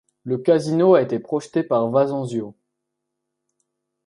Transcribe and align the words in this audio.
Le 0.23 0.39
casino 0.39 0.95
a 0.95 1.03
été 1.03 1.19
projeté 1.19 1.61
par 1.61 1.87
Vasanzio. 1.91 2.55